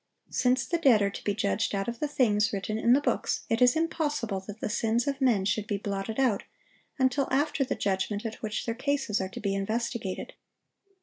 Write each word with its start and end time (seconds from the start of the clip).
Since 0.31 0.65
the 0.65 0.79
dead 0.79 1.03
are 1.03 1.11
to 1.11 1.23
be 1.23 1.35
judged 1.35 1.75
out 1.75 1.87
of 1.87 1.99
the 1.99 2.07
things 2.07 2.51
written 2.51 2.79
in 2.79 2.93
the 2.93 3.01
books, 3.01 3.45
it 3.51 3.61
is 3.61 3.75
impossible 3.75 4.39
that 4.47 4.59
the 4.59 4.67
sins 4.67 5.05
of 5.07 5.21
men 5.21 5.45
should 5.45 5.67
be 5.67 5.77
blotted 5.77 6.19
out 6.19 6.41
until 6.97 7.27
after 7.29 7.63
the 7.63 7.75
judgment 7.75 8.25
at 8.25 8.41
which 8.41 8.65
their 8.65 8.73
cases 8.73 9.21
are 9.21 9.29
to 9.29 9.39
be 9.39 9.53
investigated. 9.53 10.33